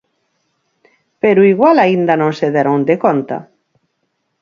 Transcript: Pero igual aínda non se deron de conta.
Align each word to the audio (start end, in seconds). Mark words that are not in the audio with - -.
Pero 1.21 1.47
igual 1.53 1.77
aínda 1.79 2.13
non 2.21 2.31
se 2.39 2.47
deron 2.55 2.79
de 2.89 2.95
conta. 3.03 3.37